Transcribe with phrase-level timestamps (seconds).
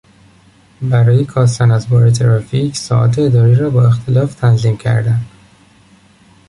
[0.81, 5.21] برای کاستن از بارترافیک ساعات اداری را با اختلاف تنظیم کردن